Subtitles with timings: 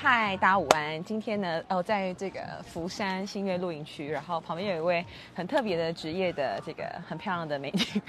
[0.00, 1.02] 嗨，大家午安！
[1.02, 8.00] 今天呢，哦，在这个福山新月露营区，然后旁边有一位很特别的职业的这个很漂亮的美女，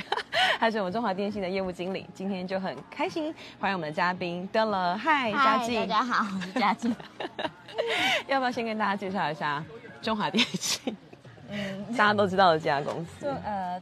[0.60, 2.05] 她是我们中华电信的业务经理。
[2.13, 4.96] 今天就很开心，欢迎我们的嘉宾登了。
[4.99, 6.96] 嗨，嘉靖，大家好，我是嘉靖。
[8.29, 9.65] 要不要先跟大家介绍一下
[9.99, 10.96] 中华电信？
[11.49, 13.26] 嗯， 大家都知道的这家公司。
[13.26, 13.81] 就呃，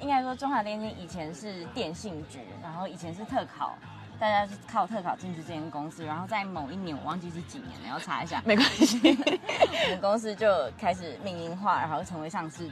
[0.00, 3.78] 应该说中华电信以前是电信局，然后以前是特考。
[4.18, 8.42] 大家是靠特考进去这间公司，然后在某一年我忘记是几年了，要查一下。
[8.46, 12.68] 没关系，我们公司就开始民营化，然后成为上市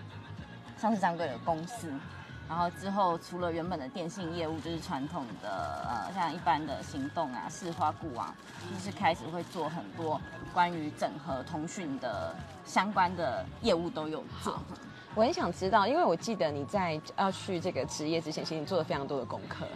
[0.76, 1.92] 上市张柜的公司。
[2.48, 8.34] 然后之后除了原本的电信业务，就是传统的呃像一般的行动啊、市花固啊，
[8.72, 10.20] 就是开始会做很多
[10.54, 14.60] 关于整合通讯的相关的业务都有做。
[15.14, 19.66] 我很想知道，因为我记得你在要去这个职业之前，其实你做了非常多的功课。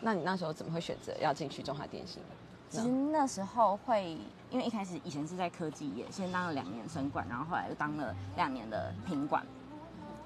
[0.00, 2.22] 那你那时候怎么会选择要进去中华电信？
[2.70, 4.16] 其实那时候会，
[4.48, 9.44] 因为一开始以前是在科技业，先当了两年生管，然后后来又当了两年的品管。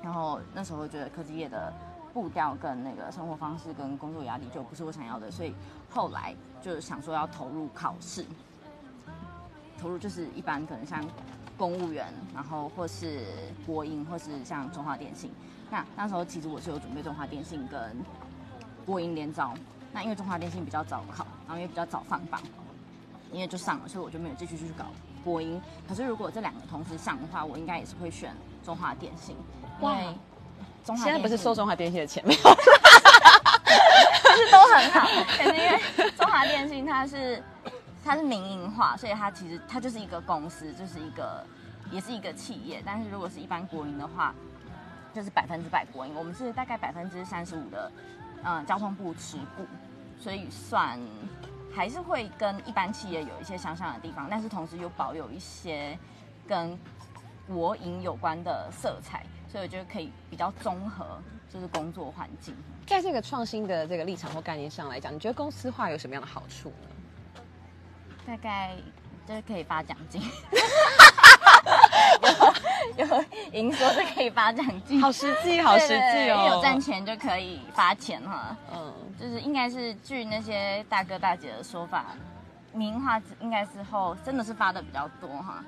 [0.03, 1.73] 然后那时候觉得科技业的
[2.13, 5.55] 步调跟那个生活方式跟工作压力就不是我想要的，所以
[5.89, 8.27] 后来就想说要投入考试，
[9.81, 11.03] 投入就是一般可能像
[11.57, 13.25] 公务员，然后或是
[13.67, 15.33] 国营，或是像中华电信。
[15.71, 17.97] 那那时候其实我是有准备中华电信跟。
[18.85, 19.55] 播音连招，
[19.93, 22.41] 那因为中华电信比较早考，然后也比较早放榜，
[23.33, 24.87] 因为就上了，所以我就没有继续去搞
[25.25, 25.61] 播音。
[25.89, 29.37] 可是如果这两个同时上的话，我应该也是会选中华电信，
[29.81, 30.15] 因为
[30.85, 32.41] 中华现在不是收中华电信的钱没有，
[34.37, 35.09] 是都很好。
[35.37, 37.43] 可是因为中华电信它是
[38.05, 41.43] 它是民营化，所以它其实它就是一个公司，就是一个
[41.91, 42.83] 也是一个企业。
[42.85, 44.35] 但是如果是一般国营的话，
[45.15, 47.91] 就是百分之百国营，我们是大概百分之三十五的。
[48.45, 49.67] 嗯，交通部持股，
[50.19, 51.01] 所以算
[51.75, 55.99] 还是会跟一般企业有一些相像的地方，但是同时又保有一些
[56.47, 56.79] 跟
[57.49, 62.55] 国营有关的色彩，所以我觉得可以比较综合，就是工作环境。
[62.87, 67.43] 在这个创新的这个立场或概念上来讲，你觉得公司化有什么样的好处呢？
[68.27, 68.77] 大概
[69.27, 70.21] 就是可以发奖金。
[72.97, 76.51] 有有营收就可以发奖金，好实际，好实际哦！
[76.55, 78.57] 有赚钱就可以发钱哈。
[78.73, 82.07] 嗯，就是应该是据那些大哥大姐的说法，
[82.73, 85.65] 民营化应该之后真的是发的比较多哈，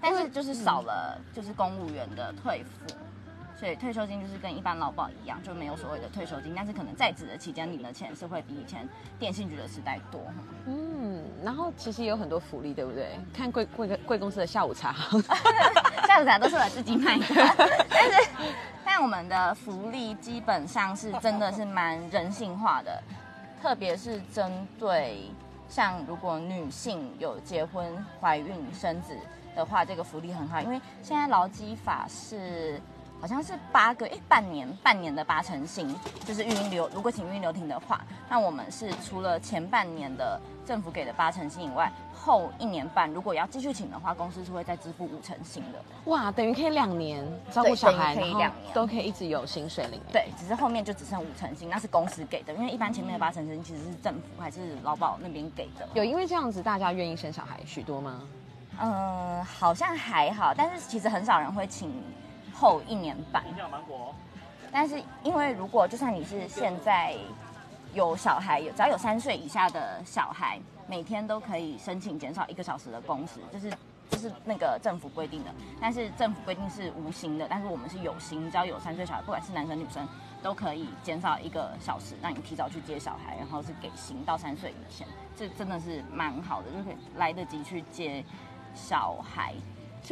[0.00, 2.94] 但是就是少了就是公务员的退付。
[3.58, 10.20] 所以退休金就是跟一般劳保一样，就没有所谓的退休金，但是可能在职的期间领的钱是会比以前电信局的时代多。
[10.66, 13.18] 嗯，然后其实也有很多福利，对不对？
[13.34, 14.94] 看贵贵贵公司的下午茶，
[16.08, 17.24] 下午茶都是我自己买的，
[17.90, 18.30] 但是
[18.82, 23.02] 但我们的福利基本上是真的是蛮人性化的，
[23.60, 25.30] 特别是针对
[25.68, 29.14] 像如果女性有结婚、怀孕、生子
[29.54, 32.80] 的话，这个福利很好，因为现在劳基法是。
[33.20, 36.88] 好像是八个诶，半年半年的八成新，就是运营流。
[36.94, 45.78] 如果请运营流停的话，那我们是除了前半年的政府给的八成新以外，后一年半如果要继续请的话，公司是会再支付五成新的。
[46.04, 50.00] 哇，等于可以两年照顾小孩，可以两年都可以一直有薪水领。
[50.12, 55.88] 对，只是后面就只剩五成新，那是公司给的，因为一般前面的八成新其实是政府还是劳保那边给的。
[55.94, 58.22] 有因为这样子大家愿意生小孩许多吗？
[58.80, 61.92] 嗯，好像还好，但是其实很少人会请。
[62.58, 63.44] 后一年半，
[64.72, 67.16] 但是因为如果就算你是现在
[67.94, 70.58] 有小孩，有只要有三岁以下的小孩，
[70.88, 73.72] 每天都可以申请减少一个小时的工时，就是
[74.10, 75.50] 就是那个政府规定的。
[75.80, 80.06] 但是政府规定是无薪的，但是我们是有薪，只要有三岁小孩，不管是男生女生，
[80.42, 88.24] 都可以减少一个小时，让你提早去接小孩，然后是给薪到三岁以前，这真的是蛮好的，就可以来得及去接
[88.74, 89.54] 小孩。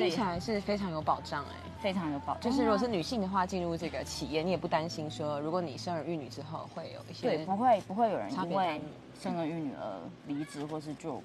[0.04, 1.56] 听起来是非常有保障哎。
[1.78, 8.80] 非常有保障，就是如果是女性的话，进入这个企业，你也不担心说，如果你生儿育女之后会有一些对，不会不会有人因为
[9.20, 11.22] 生儿育女而离职，或是就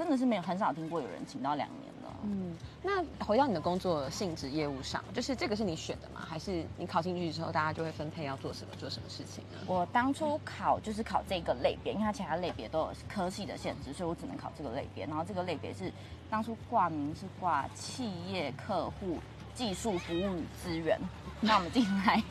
[0.00, 2.16] 真的是没有很少听过有人请到两年了。
[2.22, 6.22] 嗯，那回到你的工作性质业务上，就是这个是你选的吗？
[6.26, 9.58] 还是你考进去之后，大家就会分配要做什么做什么事情呢？
[9.66, 15.04] 我当初考就是考这个类别，因为它其他类别都有科系的限制，所以我只能考这个类别。
[15.04, 15.92] 然后这个类别是
[16.30, 19.18] 当初挂名是挂企业客户。
[19.54, 20.98] 技术服务与资源，
[21.40, 22.22] 那我们进来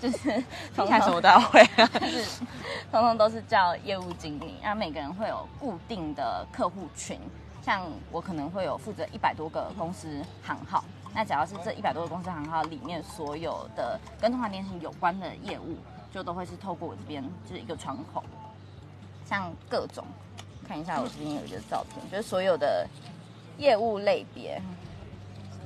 [0.00, 0.42] 就是
[0.74, 1.64] 从什么都要会，
[2.00, 2.40] 就是
[2.90, 4.56] 通通都是叫业务经理。
[4.62, 7.18] 那每个人会有固定的客户群，
[7.62, 10.84] 像我可能会有负责一百多个公司行号。
[11.16, 15.76] 那只要是这一百多个公司行号里面所有的跟通话电信有关的业务，
[16.12, 18.22] 就都会是透过我这边就是一个窗口。
[19.24, 20.04] 像各种
[20.66, 22.86] 看一下我这边有一个照片，就是所有的
[23.58, 24.60] 业务类别，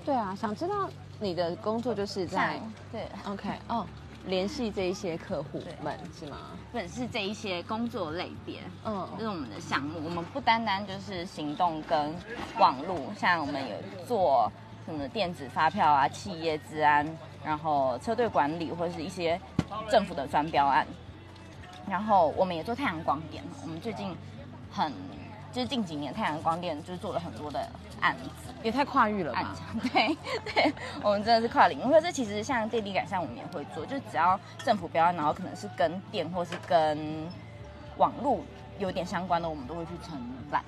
[0.09, 0.89] 对啊，想知道
[1.21, 3.85] 你的工作就是在像对，OK 哦，
[4.25, 6.39] 联系这一些客户们是吗？
[6.73, 10.01] 或者是这一些工作类别，嗯这是我们的项目。
[10.03, 12.15] 我们不单单就是行动跟
[12.59, 13.77] 网络，像我们有
[14.07, 14.51] 做
[14.87, 17.07] 什么电子发票啊、企业治安，
[17.45, 19.39] 然后车队管理或者是一些
[19.91, 20.87] 政府的专标案。
[21.87, 24.17] 然后我们也做太阳光电，我们最近
[24.73, 24.91] 很
[25.53, 27.69] 就是近几年太阳光电就是做了很多的
[28.01, 28.53] 案子。
[28.63, 29.55] 也太跨域了吧？
[29.93, 31.93] 对对，我们真的是跨领域。
[31.93, 36.99] 可是其实像电力改善，我们也会做，就只要政府标案，然后可能是跟电或是跟
[37.97, 38.41] 网络
[38.79, 40.65] 有点相关的，我们都会去承揽，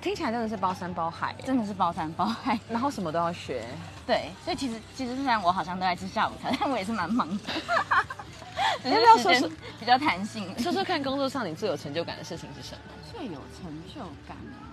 [0.00, 2.58] 听起来真的是包山包海，真的是包山包海。
[2.68, 3.64] 然后什么都要学。
[4.04, 7.44] 对，所以其实其实虽然我好像都在吃下午茶，但我也是蛮忙的。
[8.82, 9.50] 只 要不要是时说
[9.80, 12.80] 比较弹性，说说看，工作上你最有成就感的事情是什么？
[13.12, 14.64] 最有成就感啊！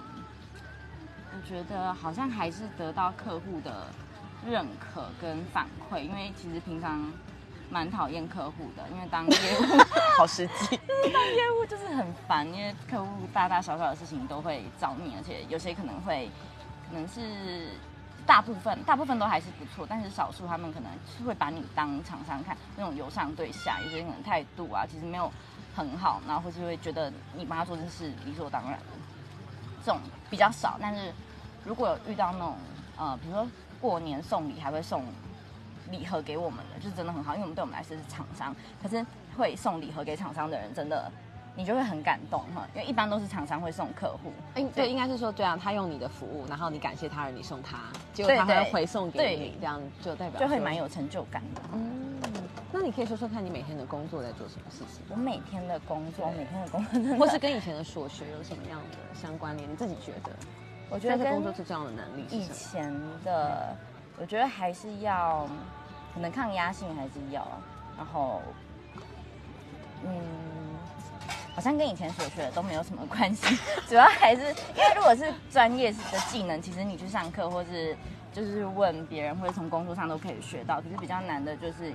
[1.36, 3.88] 我觉得好像还是得到客户的
[4.46, 7.12] 认可跟反馈，因为其实平常
[7.70, 9.64] 蛮讨厌客户的，因为当业务
[10.18, 10.80] 好实际。
[11.12, 16.30] 当业务就是很烦，因为客户大大小小的事情都会找你，而且有些可能会
[16.90, 17.70] 可能是。
[18.26, 25.32] 大部分大部分都还是不错，但是少数他们可能是会把你当厂商看，那种由上对下，有些人可能态度啊，其实没有
[25.76, 28.80] 很好，然后或是会觉得你帮他做这事理所当然，
[29.84, 30.00] 这种
[30.30, 30.78] 比较少。
[30.82, 31.14] 但是
[31.66, 32.56] 如果有遇到那种
[32.98, 33.48] 呃，比如说
[33.82, 35.04] 过年送礼还会送
[35.90, 39.06] 礼盒给我们的，就是真的很好，因为我们对我们来说是厂商，可是
[39.38, 41.12] 会送礼盒给厂商的人，真的
[41.56, 47.78] 你就会很感动哈，因为一般都是厂商会送客户，应对，应该是说对啊，他用你的服务，然后你感谢他而，你送他，
[48.12, 50.74] 结果他对对会回送给对你，这样就代表就会蛮。
[50.74, 51.62] 有成就感的。
[51.72, 52.20] 嗯，
[52.72, 59.72] 那你可以说说看你每天的工作在做什么事情，我每天的工作，每天的工作或是跟以前的所学有什么样的相关联？
[59.72, 60.32] 你自己觉得，
[60.90, 62.48] 我觉得这工作跟最重要的能力是以？
[62.48, 62.92] 前
[63.24, 63.76] 的，
[64.20, 65.48] 我觉得还是要，
[66.16, 67.48] 可能抗压性还是要，
[67.96, 68.42] 然后，
[70.04, 70.12] 嗯，
[71.54, 73.58] 好像跟以前所学的都没有什么关系，
[73.88, 77.96] 主要还是因为如果是专业的技能，其实你去上课或是
[78.34, 81.94] 就是问别人或者从工作上都可以学到，可是比较难的就是。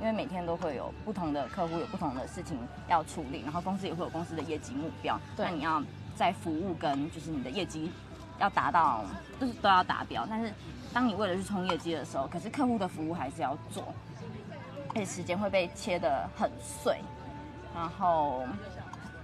[0.00, 2.56] 因为每天都会有不同的客户，有不同的事情
[2.86, 5.82] 要处理，然后公司也会有公司的业绩目标，对那你要
[6.14, 7.90] 在服务跟就是你的业绩
[8.38, 9.04] 要达到，
[9.40, 10.24] 就是都要达标。
[10.30, 10.52] 但是
[10.94, 13.92] 当你为了去冲业绩的时候，可是客户的服务还是要做，
[14.90, 17.00] 而且时间会被切得很碎。
[17.74, 18.44] 然后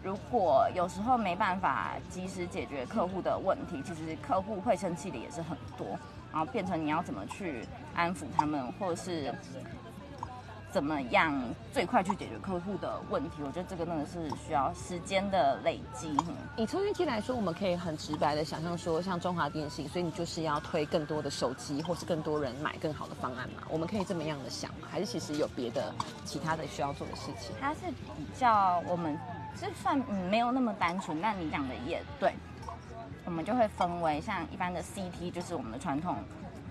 [0.04, 5.98] 如果有时候没办法及时解决客户的问题，其实客户会生气的也是很多，
[6.30, 9.34] 然后变成你要怎么去安抚他们，或者是。
[10.74, 11.32] 怎么样
[11.72, 13.44] 最快去解决客户的问题？
[13.44, 16.08] 我觉得这个真的是需要时间的累积。
[16.26, 23.62] 嗯以充电机来说，我们可以很直白的想象说，像中华电信，所以你就是要推更多的手机，或是更多人买更好的方案嘛？
[23.70, 24.88] 我们可以这么样的想吗？
[24.90, 25.94] 还是其实有别的
[26.24, 27.54] 其他的需要做的事情？
[27.60, 29.16] 它是比较我们
[29.54, 32.34] 是算嗯没有那么单纯，但你讲的也对，
[33.24, 36.16] 我们就会分为像一般的 CT，就是我们的传统。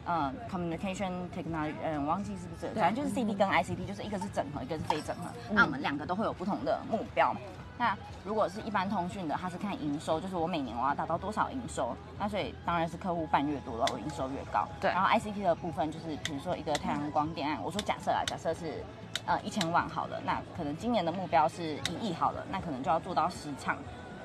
[0.05, 5.31] 呃，communication technology，嗯，我忘记是不是，反正就是 CD 跟 ICT，就是一个是整合，一个是非整合。
[5.49, 7.33] 那我们两个都会有不同的目标。
[7.77, 14.67] 那如果是一般通讯的，它是看营收，就是我每年我要达到多少营收，那所以当然是客户办越多了，我营收越高。
[14.79, 18.83] 对然后 ICT 的部分就是，比如说一个太阳光电案，我说假设啊，假设是
[19.25, 23.77] 呃一千万好了，那可能今年的目标是一亿好了，那可能就要做到十场，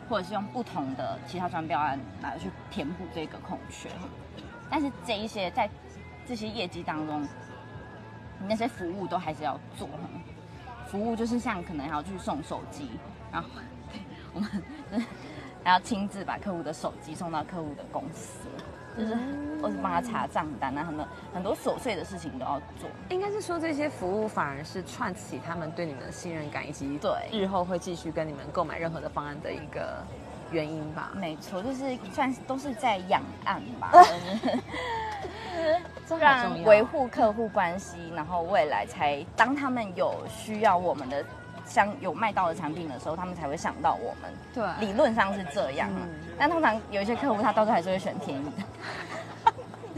[0.08, 3.88] 或者是用不同的其他专标案来去填补这个空缺。
[4.70, 5.68] 但是这一些在
[6.26, 9.88] 这些业绩当中，你那些服务都还是要做。
[10.86, 12.90] 服务就是像可能还要去送手机，
[13.30, 13.48] 然后
[13.92, 14.00] 对
[14.32, 14.50] 我们
[14.90, 15.04] 就是
[15.62, 18.48] 还要亲自把客户的手机送到客户的公司，
[18.96, 19.14] 就是
[19.60, 22.88] 或是帮他查账单啊，很多很多琐碎的事情都要做。
[23.10, 30.02] 应该是说这些服务反而是串起他们对你们的信任感，以及对日后会继续跟你们购买任何的方案的一个
[30.50, 31.10] 原因吧。
[31.14, 33.92] 没错，就是算是都是在养案吧，
[36.20, 41.24] 让维护客户关系，然后未来才当他们有需要我们的
[41.66, 44.32] 相有卖到的产品的时候，他们才会想到我们。
[44.54, 48.62] 对理论上是这样，嗯但通常有一些客户他到最后还是会选便宜的。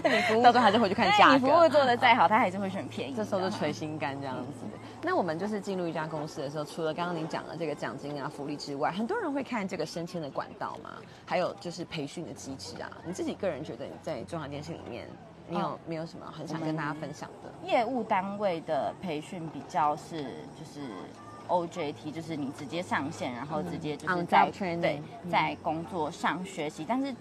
[0.08, 1.32] 你服务到时候还是回去看价格。
[1.34, 3.14] 你服务做的再好，他还是会选便宜。
[3.14, 4.42] 这时候就捶心肝这样子。
[5.02, 10.90] 那我们就是进入一家公司的时候，除了刚刚您讲的这个奖金啊、福利之外，很多人会看这个升迁的管道嘛，
[11.24, 12.90] 还有就是培训的机制啊。
[13.04, 15.08] 你自己个人觉得你在中华电信里面，
[15.48, 17.68] 你有哦没有什么很想跟大家分享的？
[17.68, 20.24] 业务单位的培训比较是
[20.58, 20.80] 就是
[21.48, 27.14] OJT，就是你直接上线，然后直接就是在对嗯在工作上学习，但是。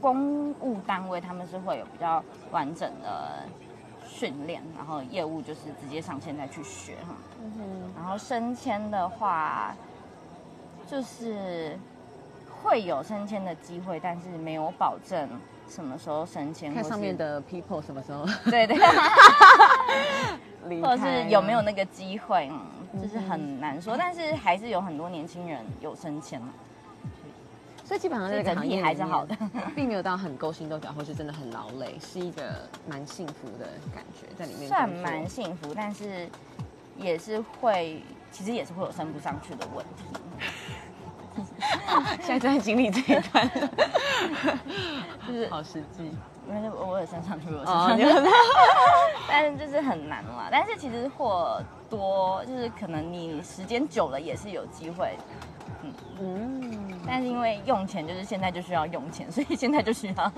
[0.00, 3.42] 公务单位他们是会有比较完整的
[4.06, 7.14] 训练，然后业务就是直接上线再去学哈。
[7.96, 9.74] 然后升迁的话，
[10.86, 11.78] 就是
[12.62, 15.28] 会有升迁的机会，但是没有保证
[15.68, 16.72] 什么时候升迁。
[16.72, 18.76] 看上面的 people 什么时候对对，
[20.80, 23.96] 或者是有没有那个机会，嗯，就是很难说。
[23.96, 26.48] 但是还是有很多年轻人有升迁嘛，
[27.84, 29.36] 所以基本上这个行业还是好的。
[29.76, 34.68] 并没有到很勾心斗角，或是真的很劳累，是一个蛮幸福的感觉在里面。
[34.68, 36.28] 算蛮幸福，但是
[36.96, 40.04] 也是会，其实也是会有升不上去的问题。
[42.22, 43.50] 现在正在经历这一段，
[45.26, 46.10] 就是好实际
[46.46, 47.98] 因为我有升上去，我有升哦上。
[47.98, 48.04] 去，
[49.28, 50.48] 但是就是很难嘛。
[50.50, 51.60] 但是其实或
[51.90, 55.16] 多，就是可能你时间久了也是有机会。
[55.82, 60.32] 嗯嗯，但是因为用钱，就是现在就需要用钱， 所以现在就需要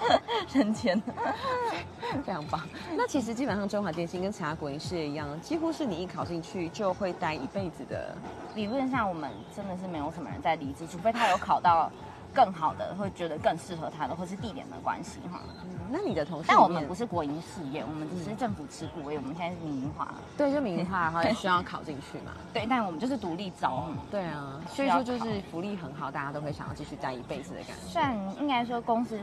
[0.47, 1.01] 生钱。
[2.25, 2.61] 非常棒。
[2.97, 8.15] 那其实基本上中华电信跟其他国营事业一样，几乎是你一考进去就会待一辈子的。
[8.55, 11.91] 理论上，我们真的是没有什么人在离职，除非他有考到
[12.37, 15.41] 更好的，会觉得更适合他的，或是地点的关系哈。
[15.65, 20.15] 嗯那你的同事但我们不是国营事业，我们只是政府持股而已，我们现在是民营化。
[20.37, 22.33] 对，就民营化，然后也 需要考进去嘛。
[22.53, 27.87] 对，但我们就是独立招，对啊，所以说就是福利很好，大家都会想要继续待一辈子的感觉。
[27.89, 29.17] 算应该说公司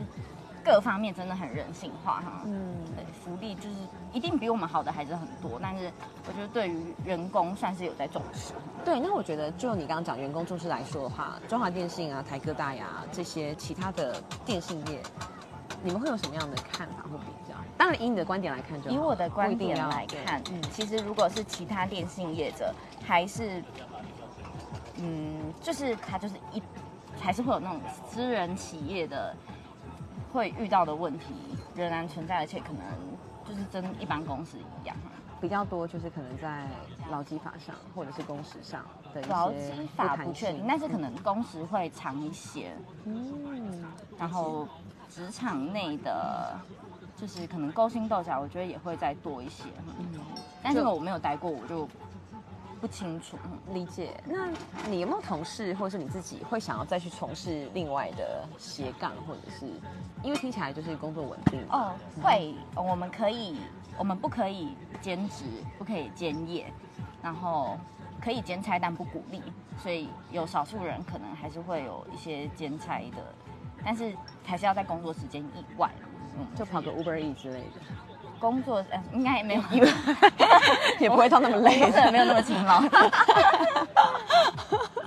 [0.64, 2.42] 各方面真的很人性化哈。
[2.46, 3.76] 嗯，对，福利就是
[4.12, 5.92] 一定比我们好的还是很多，但是
[6.26, 8.54] 我觉得对于员工算是有在重视。
[8.84, 8.98] 对。
[8.98, 15.02] 那我觉得，就你刚刚讲员工重视来说的话，中华电信啊、台哥大呀这些其他的电信业，
[15.82, 17.54] 你们会有什么样的看法或比较？
[17.76, 22.72] 当然，以你的观点来看就好，以我的观点来看，嗯其实如果是其他电信业者，
[23.04, 23.62] 还是，
[24.96, 26.62] 嗯，就是他就是一，
[27.20, 29.34] 还是会有那种私人企业的
[30.34, 31.26] 会遇到的问题
[31.76, 32.82] 仍然存在，而且可能
[33.48, 34.96] 就是跟一般公司一样。
[35.40, 36.66] 比较多就是可能在
[37.10, 42.72] 劳基法上或者是工时上的一些劳基法不确定，但是可能工时会长一些，
[43.04, 43.84] 嗯，
[44.18, 44.66] 然后
[45.08, 46.58] 职场内的，
[47.16, 49.64] 就是可能勾心斗角，我觉得也会再多一些。
[49.86, 50.18] 嗯，
[50.62, 51.86] 但是就我没有待过，我就
[52.84, 53.38] 不清楚。
[53.72, 54.10] 理解。
[54.26, 54.46] 那
[54.90, 59.64] 你有没有同事或者是你自己会想要再去从事另外的斜杠，或者是
[60.22, 63.56] 因为听起来就是工作稳定哦，会，我们可以，
[63.96, 65.44] 我们不可以兼职，
[65.78, 66.70] 不可以兼业，
[67.22, 67.78] 然后
[68.20, 69.40] 可以兼差，但不鼓励，
[69.78, 73.34] 所以有少数人可能还是会有一些兼差的，
[73.82, 74.14] 但是
[74.44, 75.90] 还是要在工作时间以外，
[76.36, 77.80] 嗯，就跑个 Uber E 之类的，
[78.38, 79.62] 工作，呃，应该也没有，
[81.00, 81.78] 也不会 到那么累
[82.10, 82.82] 没有那么勤劳。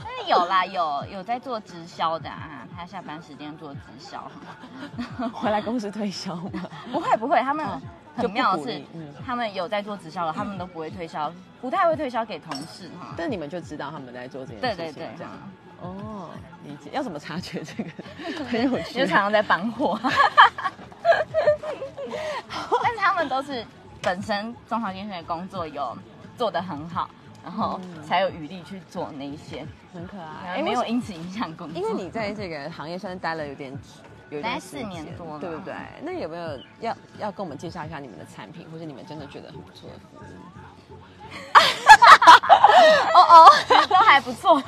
[0.04, 4.30] 但是有啦，有有在做直销的啊，他下班时间做直销。
[5.34, 6.68] 回来公司推销吗。
[6.92, 7.80] 不会不会，他们哦
[8.16, 8.82] 很妙的是
[9.26, 11.32] 他们有在做直销的，他们都不会推销，
[11.62, 13.14] 不太会推销给同事哈。
[13.16, 15.32] 但你们就知道他们在做这件事情，对对对，这样
[15.84, 16.30] 嗯哦，
[16.66, 16.90] 理解。
[16.92, 17.90] 要怎么察觉这个？
[18.46, 19.06] 很有趣就。
[19.06, 20.00] 常常在搬货。
[22.84, 23.66] 但是他们都是
[24.02, 25.98] 本身中华电信的工作有
[26.38, 27.10] 做得很好，
[27.44, 31.82] 然后嗯才有余力去做那一些，很可爱，没有因此影响工作。
[31.82, 33.78] 因为你在这个行业算是待了有点
[34.30, 35.74] 有待四年多了对不对？
[36.02, 40.20] 那有没有要要跟我们介绍一下你们的产品，或者你们真的觉得很不错的服务？
[43.14, 43.50] 哦哦，
[43.90, 44.62] 都还不错。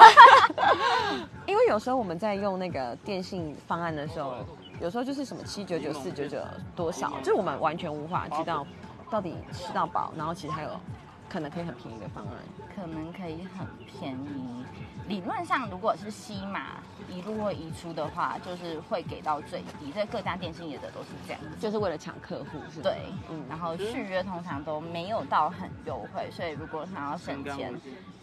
[1.45, 4.35] 因为有时候我们在用那个电信方案的时候，
[4.81, 6.39] 有时候就是什么七九九、四九九
[6.75, 8.65] 多少，就是我们完全无法知道
[9.09, 10.69] 到底吃到饱，然后其实还有
[11.29, 12.33] 可能可以很便宜的方案。
[12.75, 14.63] 可能可以很便宜。
[15.09, 16.77] 理论上，如果是西马
[17.09, 19.91] 一入或移出的话，就是会给到最低。
[19.93, 21.41] 这各家电信业者都是这样。
[21.59, 27.73] 就是为了抢客户，是吗对，嗯然后续约通常都没有到很优惠，所以如果想要省钱，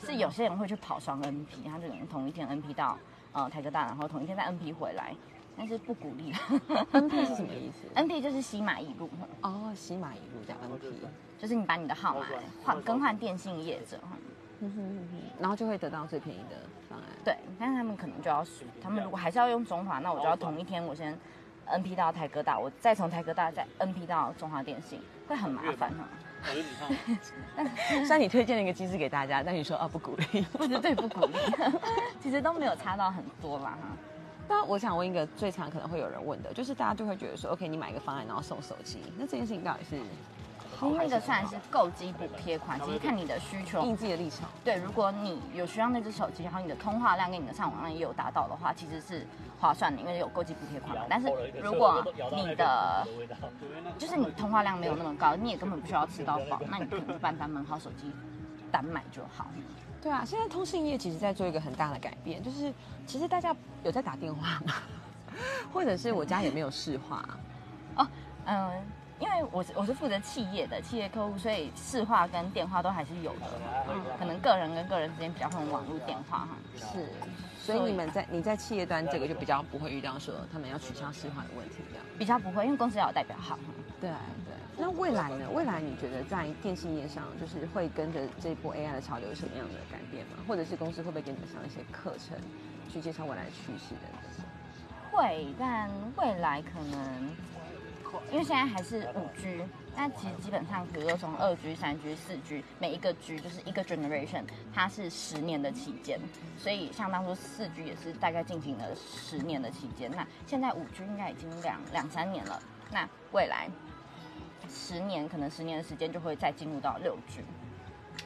[0.02, 2.96] 是有些人会去跑双 NP，他就可能同一天 NP 到
[3.32, 5.12] 呃台科大，然后同一天再 NP 回来，
[5.56, 6.32] 但是不鼓励。
[6.92, 9.08] NP 是什么意思？NP 就是西马一路，
[9.42, 10.92] 哦，西马一路叫 NP，
[11.38, 12.26] 就是你把你的号码
[12.64, 13.98] 换更换电信业者，
[15.38, 16.56] 然后就会得到最便宜的
[16.88, 17.06] 方案。
[17.25, 18.44] 对，但是他们可能就要，
[18.82, 21.18] 他们如果还是要用中华，那我就要同一天我先
[21.68, 26.08] NP 到台科大，我再从台科大再 NP 到中华电信，会很麻烦哈。
[27.88, 30.42] 虽然你推荐了一个机制给大家，但你说啊不鼓励。
[30.52, 31.32] 不是对不鼓励，
[32.20, 33.88] 其实都没有差到很多啦哈。
[34.48, 39.96] 那我想问一个最常可能会有人问的，就是大家就会觉得说，OK，你买一个方案然后送手机，那这件事情到底是
[40.82, 43.82] 因为那个算是购机补贴款，其实看你的需求。
[43.82, 44.48] 应自己的立场。
[44.62, 49.26] 对，如果你有需要那只手机，然后你的通话量跟你的上网量也有达到的话，其实是
[49.58, 51.04] 划算的，因为有购机补贴款嘛。
[51.08, 51.28] 但是
[51.62, 53.06] 如果你的
[53.98, 58.12] 就是你通话量没有那么高，你也根本不需要吃到饱，那你可能就办单门号手机
[58.70, 59.46] 单买就好。
[60.06, 62.72] 对啊，现在通信业其实在做一个很大的改变，就是
[63.08, 64.75] 其实大家有在打电话吗？
[65.75, 67.28] 或者是我家也没有市话
[67.96, 68.06] 哦，
[68.44, 68.70] 嗯，
[69.18, 73.46] 因为我是我是负责企业的企业客户，所以市话跟电话都还是有的。
[73.90, 76.48] 嗯，可能个人跟个人之间比较会用网络电话哈。
[76.76, 77.04] 是，
[77.58, 83.58] 所以你们在你在企业端这个就比较不会遇到说他们要取消市话的问题，这样比较不会，因为公司要有代表号。
[84.00, 84.45] 对对。
[84.78, 85.49] 那未来呢？
[85.54, 90.37] 未来你觉得在电信业上，就是会跟着这波 AI 的潮流有什么样的改变吗？
[90.47, 92.37] 或者是公司会不会给你们上一些课程，
[92.92, 94.45] 去介绍未来的趋势等等？
[95.11, 97.30] 会，但未来可能，
[98.30, 99.64] 因为现在还是五 G，
[99.97, 104.42] 那其实基本上，比如说从二 G、三 G、四 G，每一个 G 就是一个 generation，
[104.75, 106.21] 它是十年的期间，
[106.59, 110.11] 所以像当初四 G 也是大概进行了十年的期间。
[110.11, 112.61] 那现在五 G 应该已经两两三年了，
[112.92, 113.71] 那未来。
[114.68, 117.40] 十年可能十年的时间就会再进入到六 G，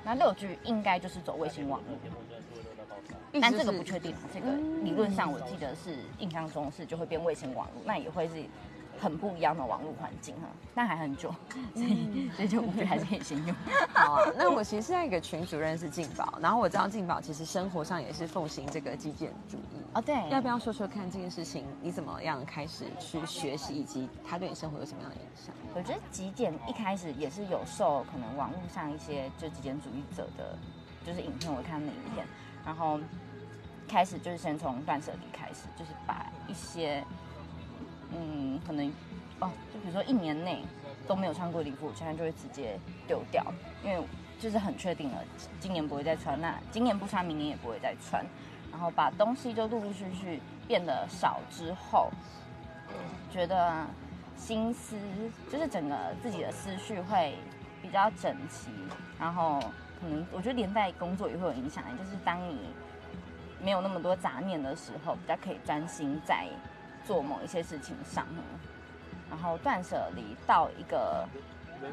[0.05, 4.15] 那六 G 应该就是走卫星网络，但这个不确定。
[4.33, 8.45] 这个理论上我记得是印象中是就会变卫星网络，那也会是。
[9.01, 11.35] 很不一样的网络环境哈，但还很久，
[11.75, 13.57] 所以 所以就五 G 还是可以先用。
[13.95, 20.29] 好啊，那我其实在一个群主任是静宝，然后我知道静宝其实生活上也是奉行这个极简主义哦，对。
[20.29, 25.55] 要不要说说看这件事情，你怎么样开始去学习，以及它对你生活有什么样的影响？
[25.75, 30.59] 我觉得极简一开始也是有受可能网络上一些就极简主义者的，
[31.07, 32.27] 就是影片我看那影片，
[32.67, 33.01] 然后
[33.89, 37.03] 开始就是先从断舍离开始，就是把一些。
[38.15, 38.87] 嗯，可能
[39.41, 40.63] 哦，就比如说一年内
[41.07, 43.45] 都没有穿过礼服，现在就会直接丢掉，
[43.85, 44.03] 因为
[44.39, 45.19] 就是很确定了，
[45.59, 48.25] 今年不会再穿，那今年不穿，明年也不会再穿。
[48.71, 52.11] 然后把东西就陆陆续续变得少之后，
[53.33, 53.85] 觉得
[54.37, 54.97] 心思
[55.51, 57.35] 就是整个自己的思绪会
[57.83, 58.71] 比较整齐，
[59.19, 59.61] 然后
[60.01, 62.59] 可能我觉得连带工作也会有影响，就是当你
[63.63, 66.47] 没有那么多杂念的时候，比较可以专心在。
[67.05, 68.27] 做某一些事情上，
[69.29, 71.27] 然后断舍离到一个，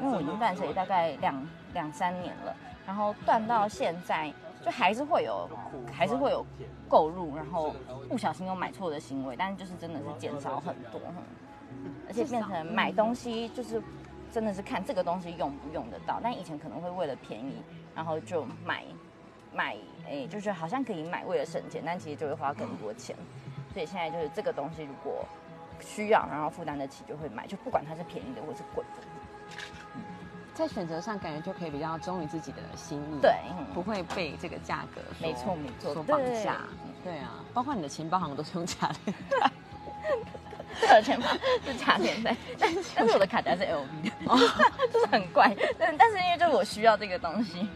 [0.00, 2.54] 因为我已经断舍离大概两两三年了，
[2.86, 4.32] 然后断到现在，
[4.64, 5.48] 就还是会有，
[5.92, 6.44] 还是会有
[6.88, 7.74] 购入，然后
[8.08, 11.00] 不小心又买错的行为，但是就是真的是减少很多，
[12.06, 13.82] 而且变成买东西就是
[14.32, 17.62] 真的是看这个东西用不用得到，但以前可能会为了便宜，
[17.94, 18.84] 然后就买
[19.52, 19.76] 买，
[20.08, 23.14] 哎，就是好像可以买，为了省钱，但其实就会花更多钱。
[23.72, 25.24] 所以现在就是这个东西，如果
[25.80, 29.02] 需要，然后负担得起，就会买，就不管它是便宜的或是贵的。
[30.54, 33.32] 在选择上，感觉就可以比较忠于自己的心意，对，
[33.72, 36.56] 不会被这个价格，没错没错，所绑架。
[37.04, 39.12] 对啊，包括你的钱包好像都是用假的。
[40.82, 41.26] 我的钱包
[41.66, 44.10] 是卡片袋，但但是我的卡夹是 LV 的，
[44.92, 45.54] 就是很怪。
[45.78, 47.68] 但但是因为就是我需要这个东西，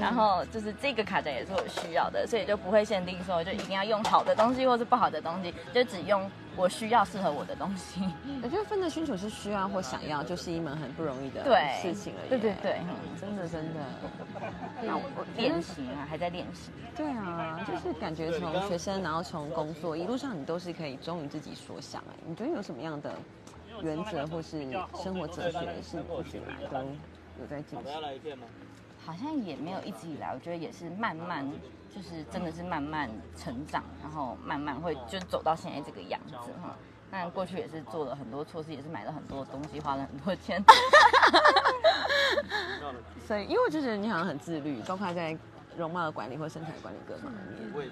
[0.00, 6.30] 然后就是这个卡夹也是我需要的，所以就不会限定说就一定要用好的东西或是不好的东西，就只用。
[6.60, 8.02] 我需要适合我的东西，
[8.44, 11.42] 我觉得分得清楚是需要或想要，就是一门很不容易的
[11.80, 12.20] 事情了。
[12.28, 12.80] 对对对，
[13.18, 13.80] 真的真的。
[14.82, 15.02] 那我
[15.36, 16.70] 练习啊，还在练习。
[16.94, 22.02] 对啊，就是感觉从学生，然后从工作一路上，你都是可以忠于自己所想。
[22.02, 23.14] 哎，你觉得有什么样的
[23.80, 24.70] 原则或是
[25.02, 26.78] 生活哲学是一直以来都
[27.40, 28.38] 有在进行？
[29.06, 31.50] 好像也没有一直以来，我觉得也是慢慢。
[31.94, 36.76] 就是真的是慢慢成长，然后慢慢会就走到现在这个样子哈。
[37.10, 40.62] 那过去也是做了很多措施，也是买了很多东西，花了很多钱。
[43.26, 45.36] 所以，因为我就觉得你好像很自律，包括在
[45.76, 47.42] 容貌的管理或身材管理各方面，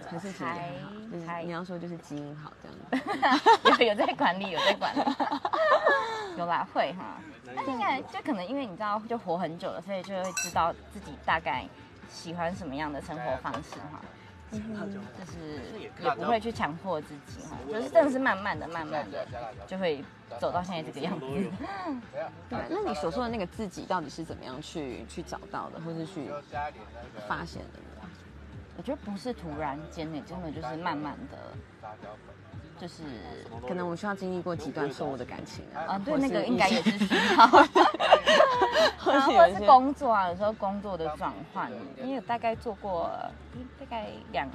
[0.08, 0.70] 还是还
[1.11, 2.96] 就是你要说就是基因好这样子。
[3.82, 5.00] 有有在管理，有在管理。
[6.37, 7.18] 有啦，会哈。
[7.56, 11.66] 那应该就可能因为你知道就活很久了，所以就会知道自己大概。
[12.09, 14.03] 喜欢什么样的生活方式哈，
[14.51, 15.61] 就是
[16.03, 19.27] 也不会去强迫自己哈，就是真的是慢慢的、慢慢的
[19.66, 20.03] 就会
[20.40, 21.27] 走到现在这个样子。
[22.49, 26.31] 对，那你所说的那个自己到底是怎么样去去找到的，或是去
[27.27, 28.09] 发现的呢？
[28.77, 31.37] 我觉得不是突然间的，真的就是慢慢的。
[32.81, 33.03] 就是
[33.67, 37.21] 可能我需要经历过几段错误的感情啊，啊，对，那个应该也是 需要，
[39.12, 41.71] 然后或者是工作啊，有时候工作的转换，
[42.03, 43.11] 因为大概做过
[43.81, 44.49] 大概两，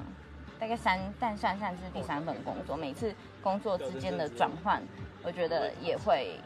[0.60, 4.82] 大概三，但算算是第三份工作，每次工作之间的转换，
[5.24, 6.40] 我觉得也会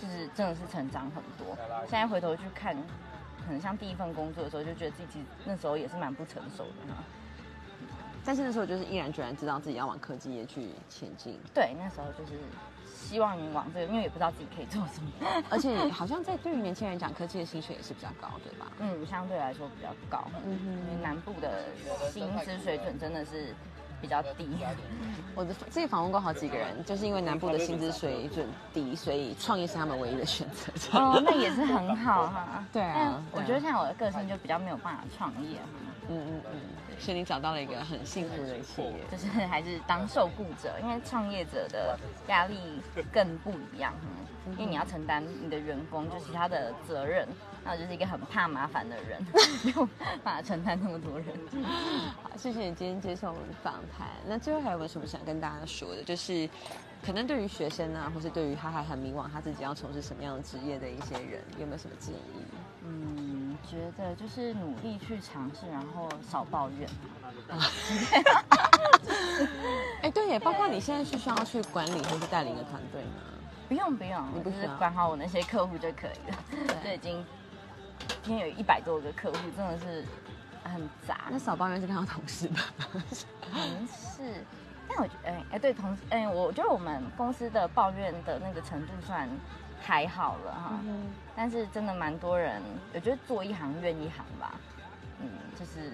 [0.00, 1.56] 就是真的是成长很多。
[1.82, 2.76] 现在回头去看，
[3.46, 7.02] 可能像第一份工作的时候，就觉得自己其实那时候也是蛮不成熟的哈。
[8.24, 12.38] 但是那时候就是毅然决然知道自己要往科技业去前进，对，那时候就是
[12.94, 15.10] 希望往这个，因为也不知道自己可以做什么。
[15.50, 18.66] 而且好像在对于年轻人讲，科技的薪水也是比较高，对吧？
[18.80, 20.24] 嗯，相对来说比较高。
[20.44, 21.64] 嗯哼，因为南部的
[22.10, 23.54] 薪资水准真的是
[24.00, 24.48] 比较低。
[25.34, 30.98] 我的自己访问过好几个人，就是因为南部的薪资水准低，所以创业是他们唯一的选择。
[30.98, 32.64] 哦，那也是很好哈。
[32.72, 35.58] 对啊，我觉得像我的个性就比较没有办法创业。
[36.08, 36.60] 嗯嗯嗯。
[36.98, 42.56] 所以你找到了一个很幸福的企业，就是还是当受雇者，因为创业者的压力
[43.12, 43.92] 更不一样，
[44.52, 47.26] 因为你要承担你的员工就其他的责任，
[47.64, 49.20] 那我就是一个很怕麻烦的人，
[49.64, 49.84] 没有
[50.22, 51.26] 办法承担那么多人。
[52.22, 54.06] 好，谢谢你今天接受我们的访谈。
[54.24, 56.04] 那最后还有没有什么想跟大家说的？
[56.04, 56.48] 就是
[57.04, 62.44] 可能对于学生啊，或是对于他还很迷惘，他自己要从事什么样的职业的一些人，有没有什么建议？
[62.84, 63.43] 嗯。
[63.68, 66.88] 觉得就是努力去尝试，然后少抱怨。
[70.02, 73.10] 哎，对耶，包括你现在是需要去管理或是带领一个团队吗？
[73.68, 76.36] 不用不用，你不是管好我那些客户就可以了。
[76.82, 77.24] 对，已经
[78.22, 80.04] 今天有一百多个客户，真的是
[80.62, 81.22] 很杂。
[81.30, 82.60] 那少抱怨是看到同事吧？
[82.90, 83.00] 同
[83.88, 84.44] 事，
[84.88, 89.28] 但我觉得，哎哎，对同，哎，我觉得我们公司的抱怨的那个程度算。
[89.84, 90.80] 还好了哈，
[91.36, 92.62] 但是真的蛮多人，
[92.94, 94.54] 我觉得做一行怨一行吧，
[95.20, 95.92] 嗯，就是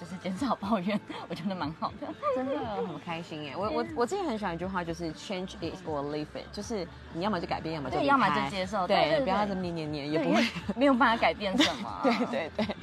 [0.00, 3.54] 就是减少抱怨， 我觉得蛮好的，真的很开心耶。
[3.56, 10.42] 我我我自己很喜欢一句话，就是 change it or leave it，就是你要么就改变，要么就要么就接受，对，不要这么念念念，也不会。
[10.76, 11.98] 没有办法改变什么。
[12.04, 12.76] 对对对，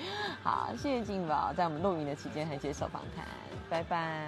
[0.44, 3.26] 好，谢谢静宝在我们录影的期间还接受访谈，
[3.70, 4.28] 拜拜。